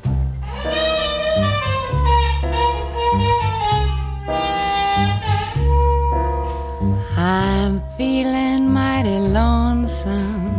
Feeling 8.02 8.68
mighty 8.68 9.20
lonesome, 9.40 10.50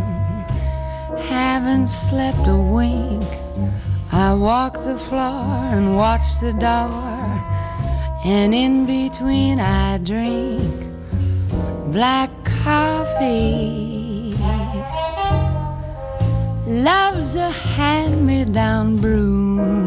haven't 1.34 1.90
slept 1.90 2.46
a 2.48 2.60
wink. 2.76 3.30
I 4.14 4.34
walk 4.34 4.74
the 4.90 4.98
floor 4.98 5.52
and 5.76 5.98
watch 6.04 6.28
the 6.40 6.54
door, 6.54 7.04
and 8.24 8.50
in 8.56 8.86
between 8.86 9.60
I 9.60 9.98
drink 10.12 10.78
black 11.92 12.32
coffee. 12.64 14.36
Love's 16.88 17.36
a 17.36 17.52
hand 17.52 18.26
me 18.26 18.46
down 18.46 18.96
broom. 19.04 19.83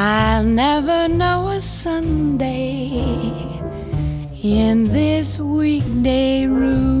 I'll 0.00 0.44
never 0.44 1.08
know 1.08 1.48
a 1.48 1.60
Sunday 1.60 3.02
in 4.44 4.84
this 4.84 5.40
weekday 5.40 6.46
room. 6.46 6.97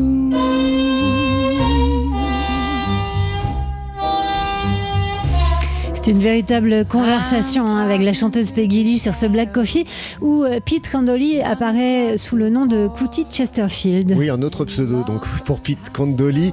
C'est 6.08 6.14
une 6.14 6.22
véritable 6.22 6.86
conversation 6.86 7.66
hein, 7.66 7.84
avec 7.84 8.00
la 8.00 8.14
chanteuse 8.14 8.50
Peggy 8.50 8.82
Lee 8.82 8.98
sur 8.98 9.12
ce 9.12 9.26
Black 9.26 9.52
Coffee 9.52 9.84
où 10.22 10.42
euh, 10.42 10.58
Pete 10.58 10.90
Candoli 10.90 11.42
apparaît 11.42 12.16
sous 12.16 12.34
le 12.34 12.48
nom 12.48 12.64
de 12.64 12.88
Cootie 12.88 13.26
Chesterfield. 13.30 14.14
Oui, 14.16 14.30
un 14.30 14.40
autre 14.40 14.64
pseudo 14.64 15.02
donc 15.02 15.28
pour 15.44 15.60
Pete 15.60 15.90
Candoli. 15.92 16.52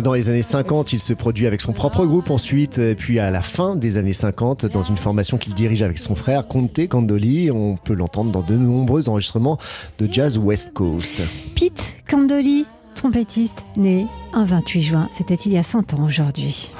Dans 0.00 0.12
les 0.12 0.30
années 0.30 0.44
50, 0.44 0.92
il 0.92 1.00
se 1.00 1.14
produit 1.14 1.48
avec 1.48 1.62
son 1.62 1.72
propre 1.72 2.06
groupe 2.06 2.30
ensuite, 2.30 2.80
puis 2.94 3.18
à 3.18 3.32
la 3.32 3.42
fin 3.42 3.74
des 3.74 3.96
années 3.96 4.12
50, 4.12 4.66
dans 4.66 4.84
une 4.84 4.96
formation 4.96 5.36
qu'il 5.36 5.54
dirige 5.54 5.82
avec 5.82 5.98
son 5.98 6.14
frère 6.14 6.46
Conte 6.46 6.86
Candoli. 6.86 7.50
On 7.50 7.74
peut 7.74 7.94
l'entendre 7.94 8.30
dans 8.30 8.42
de 8.42 8.54
nombreux 8.54 9.08
enregistrements 9.08 9.58
de 9.98 10.08
jazz 10.12 10.38
West 10.38 10.74
Coast. 10.74 11.22
Pete 11.56 11.94
Candoli, 12.08 12.66
trompettiste, 12.94 13.64
né 13.76 14.06
un 14.32 14.44
28 14.44 14.82
juin. 14.82 15.08
C'était 15.10 15.34
il 15.34 15.54
y 15.54 15.58
a 15.58 15.64
100 15.64 15.94
ans 15.94 16.04
aujourd'hui. 16.06 16.70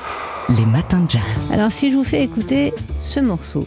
Les 0.48 0.66
matins 0.66 1.00
de 1.00 1.10
jazz. 1.10 1.22
Alors 1.52 1.70
si 1.70 1.90
je 1.90 1.96
vous 1.96 2.04
fais 2.04 2.22
écouter 2.22 2.74
ce 3.04 3.20
morceau. 3.20 3.66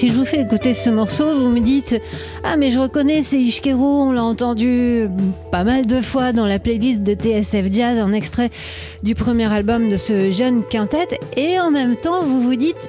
Si 0.00 0.08
je 0.08 0.14
vous 0.14 0.24
fais 0.24 0.40
écouter 0.40 0.72
ce 0.72 0.88
morceau, 0.88 1.38
vous 1.38 1.50
me 1.50 1.60
dites 1.60 2.00
Ah, 2.42 2.56
mais 2.56 2.72
je 2.72 2.78
reconnais, 2.78 3.22
c'est 3.22 3.38
Ishkero, 3.38 4.04
on 4.04 4.12
l'a 4.12 4.24
entendu 4.24 5.10
pas 5.52 5.62
mal 5.62 5.84
de 5.84 6.00
fois 6.00 6.32
dans 6.32 6.46
la 6.46 6.58
playlist 6.58 7.02
de 7.02 7.12
TSF 7.12 7.70
Jazz, 7.70 7.98
un 7.98 8.12
extrait 8.12 8.48
du 9.02 9.14
premier 9.14 9.52
album 9.52 9.90
de 9.90 9.98
ce 9.98 10.32
jeune 10.32 10.62
quintet. 10.62 11.18
Et 11.36 11.60
en 11.60 11.70
même 11.70 11.96
temps, 11.96 12.22
vous 12.22 12.40
vous 12.40 12.56
dites 12.56 12.88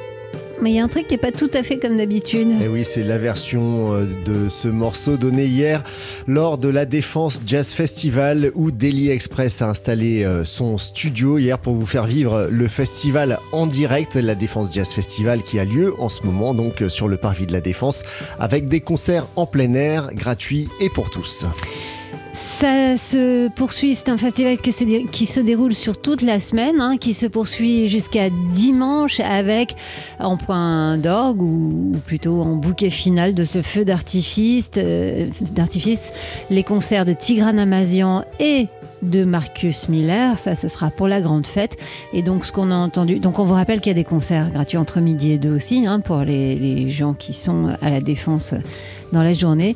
mais 0.62 0.72
il 0.72 0.76
y 0.76 0.80
a 0.80 0.84
un 0.84 0.88
truc 0.88 1.08
qui 1.08 1.14
n'est 1.14 1.20
pas 1.20 1.32
tout 1.32 1.50
à 1.54 1.64
fait 1.64 1.78
comme 1.78 1.98
d'habitude. 1.98 2.48
Et 2.62 2.68
oui, 2.68 2.86
c'est 2.86 3.04
la 3.04 3.18
version 3.18 3.94
euh, 3.94 4.06
de 4.26 4.50
ce 4.50 4.68
morceau 4.68 5.18
donné 5.18 5.46
hier 5.46 5.84
lors 6.28 6.58
de 6.58 6.70
la 6.70 6.86
Défense 6.86 7.42
Jazz 7.46 7.74
Festival 7.74 8.52
où 8.56 8.72
Daily 8.72 9.10
Express 9.10 9.62
a 9.62 9.70
installé 9.70 10.24
euh, 10.24 10.46
son 10.46 10.78
studio 10.78 11.38
hier 11.38 11.60
pour 11.60 11.76
vous 11.76 11.86
faire 11.86 12.06
vivre 12.06 12.48
le 12.50 12.68
festival 12.68 13.40
en 13.52 13.68
direct, 13.68 14.16
la 14.16 14.36
Défense 14.36 14.74
Jazz 14.74 14.94
Festival 14.94 15.42
qui 15.44 15.60
a 15.60 15.66
lieu 15.66 15.94
en 16.00 16.10
ce 16.10 16.24
moment 16.24 16.54
donc 16.54 16.82
euh, 16.82 16.90
sur 16.90 17.08
le 17.08 17.18
parvis 17.18 17.46
de 17.46 17.54
la 17.54 17.62
Défense 17.62 18.04
avec 18.40 18.68
des 18.68 18.82
concerts 18.82 19.28
en 19.36 19.46
plein 19.46 19.74
air 19.74 20.14
gratuits 20.14 20.68
et 20.80 20.90
pour 20.90 21.10
tous. 21.10 21.46
Ça 22.34 22.96
se 22.96 23.50
poursuit, 23.50 23.96
c'est 23.96 24.08
un 24.08 24.18
festival 24.18 24.58
qui 24.58 25.26
se 25.26 25.40
déroule 25.42 25.74
sur 25.74 26.00
toute 26.00 26.22
la 26.22 26.40
semaine, 26.40 26.80
hein, 26.80 26.96
qui 26.98 27.14
se 27.14 27.26
poursuit 27.26 27.90
jusqu'à 27.90 28.30
dimanche 28.54 29.20
avec 29.20 29.76
en 30.18 30.38
point 30.38 30.98
d'orgue 30.98 31.42
ou, 31.42 31.92
plutôt 32.06 32.42
en 32.42 32.56
bouquet 32.56 32.90
final 32.90 33.34
de 33.34 33.44
ce 33.44 33.62
feu 33.62 33.84
d'artifice, 33.84 34.72
euh, 34.78 35.30
les 36.50 36.64
concerts 36.64 37.04
de 37.04 37.12
Tigran 37.12 37.58
Amazian 37.58 38.24
et 38.40 38.68
de 39.02 39.26
Marcus 39.26 39.90
Miller. 39.90 40.40
Ça, 40.40 40.56
ce 40.56 40.70
sera 40.70 40.90
pour 40.90 41.10
la 41.10 41.20
grande 41.20 41.48
fête. 41.48 41.76
Et 42.14 42.24
donc, 42.24 42.46
ce 42.46 42.54
qu'on 42.54 42.72
a 42.72 42.76
entendu. 42.76 43.20
Donc, 43.20 43.40
on 43.40 43.44
vous 43.44 43.56
rappelle 43.56 43.82
qu'il 43.82 43.90
y 43.90 43.96
a 43.96 43.96
des 43.96 44.06
concerts 44.06 44.52
gratuits 44.52 44.78
entre 44.78 45.02
midi 45.02 45.32
et 45.32 45.38
deux 45.38 45.54
aussi, 45.54 45.86
hein, 45.86 46.00
pour 46.00 46.20
les 46.20 46.90
gens 46.92 47.14
qui 47.14 47.34
sont 47.34 47.76
à 47.82 47.90
la 47.90 48.00
défense 48.00 48.54
dans 49.12 49.24
la 49.24 49.34
journée. 49.34 49.76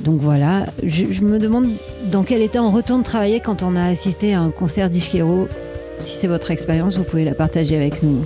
Donc 0.00 0.20
voilà, 0.20 0.64
je, 0.84 1.22
me 1.22 1.38
demande 1.38 1.66
dans 2.10 2.22
quel 2.22 2.40
état 2.40 2.62
on 2.62 2.70
retourne 2.70 3.02
travailler 3.02 3.40
quand 3.40 3.62
on 3.62 3.74
a 3.74 3.84
assisté 3.84 4.32
à 4.34 4.40
un 4.40 4.50
concert 4.50 4.90
d'Ishkero. 4.90 5.48
Si 6.00 6.16
c'est 6.20 6.28
votre 6.28 6.50
expérience, 6.50 6.96
vous 6.96 7.04
pouvez 7.04 7.24
la 7.24 7.34
partager 7.34 7.74
avec 7.74 8.02
nous. 8.02 8.24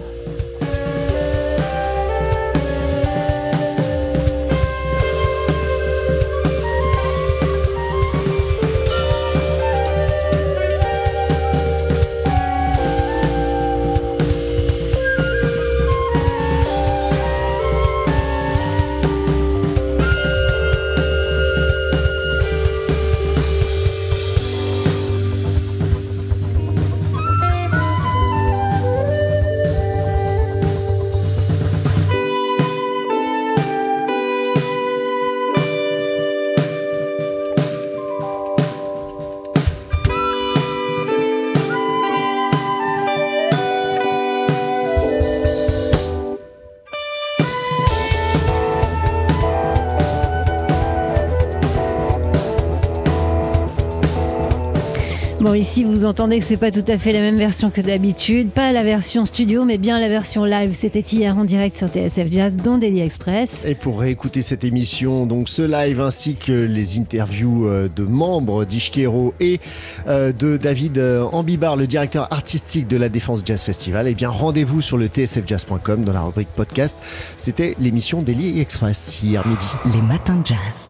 Bon, 55.42 55.54
ici, 55.54 55.82
vous 55.82 56.04
entendez 56.04 56.38
que 56.38 56.44
c'est 56.44 56.56
pas 56.56 56.70
tout 56.70 56.84
à 56.86 56.98
fait 56.98 57.12
la 57.12 57.18
même 57.18 57.36
version 57.36 57.72
que 57.72 57.80
d'habitude. 57.80 58.50
Pas 58.50 58.70
la 58.70 58.84
version 58.84 59.24
studio, 59.24 59.64
mais 59.64 59.76
bien 59.76 59.98
la 59.98 60.08
version 60.08 60.44
live. 60.44 60.72
C'était 60.72 61.00
hier 61.00 61.36
en 61.36 61.44
direct 61.44 61.76
sur 61.76 61.88
TSF 61.88 62.30
Jazz 62.30 62.54
dans 62.54 62.78
Daily 62.78 63.00
Express. 63.00 63.64
Et 63.66 63.74
pour 63.74 63.98
réécouter 63.98 64.40
cette 64.40 64.62
émission, 64.62 65.26
donc 65.26 65.48
ce 65.48 65.62
live 65.62 66.00
ainsi 66.00 66.36
que 66.36 66.52
les 66.52 66.96
interviews 66.96 67.66
euh, 67.66 67.88
de 67.88 68.04
membres 68.04 68.64
d'Ishkero 68.64 69.34
et 69.40 69.58
euh, 70.06 70.30
de 70.30 70.56
David 70.56 70.98
euh, 70.98 71.24
Ambibar, 71.32 71.74
le 71.74 71.88
directeur 71.88 72.32
artistique 72.32 72.86
de 72.86 72.96
la 72.96 73.08
Défense 73.08 73.40
Jazz 73.44 73.64
Festival, 73.64 74.06
eh 74.06 74.14
bien 74.14 74.28
rendez-vous 74.28 74.80
sur 74.80 74.96
le 74.96 75.08
tsfjazz.com 75.08 76.04
dans 76.04 76.12
la 76.12 76.22
rubrique 76.22 76.50
podcast. 76.54 76.96
C'était 77.36 77.74
l'émission 77.80 78.18
Daily 78.18 78.60
Express 78.60 79.20
hier 79.20 79.44
midi. 79.44 79.66
Les 79.92 80.02
matins 80.02 80.36
de 80.36 80.46
jazz. 80.46 80.86